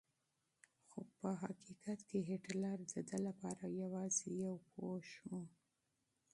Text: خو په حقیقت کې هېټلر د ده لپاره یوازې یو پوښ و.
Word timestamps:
خو 0.89 0.99
په 1.19 1.29
حقیقت 1.43 1.99
کې 2.09 2.19
هېټلر 2.29 2.77
د 2.93 2.95
ده 3.07 3.17
لپاره 3.27 3.63
یوازې 3.81 4.27
یو 4.43 4.55
پوښ 4.73 5.07
و. 5.27 5.29